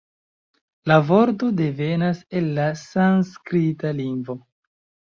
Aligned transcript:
La 0.91 0.97
vorto 1.09 1.51
devenas 1.59 2.23
el 2.41 2.51
la 2.57 2.67
sanskrita 2.87 3.97
lingvo. 4.03 4.43